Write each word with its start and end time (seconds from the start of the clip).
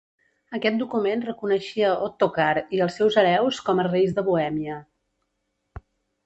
Aquest 0.59 0.77
document 0.79 1.19
reconeixia 1.27 1.91
Ottokar 2.05 2.47
i 2.77 2.81
els 2.87 2.97
seus 3.01 3.19
hereus 3.23 3.61
com 3.69 3.83
a 3.85 3.87
Reis 3.91 4.17
de 4.21 4.25
Bohèmia. 4.31 4.81